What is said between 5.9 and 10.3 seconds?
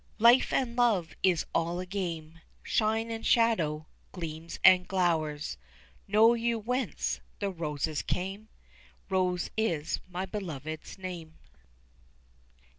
Know you whence the roses came? Rose is my